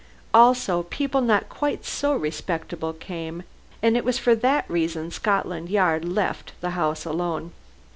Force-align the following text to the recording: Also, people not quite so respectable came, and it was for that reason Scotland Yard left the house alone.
Also, 0.33 0.81
people 0.89 1.21
not 1.21 1.47
quite 1.47 1.85
so 1.85 2.15
respectable 2.15 2.91
came, 2.91 3.43
and 3.83 3.95
it 3.95 4.03
was 4.03 4.17
for 4.17 4.33
that 4.33 4.67
reason 4.67 5.11
Scotland 5.11 5.69
Yard 5.69 6.03
left 6.05 6.53
the 6.59 6.71
house 6.71 7.05
alone. 7.05 7.51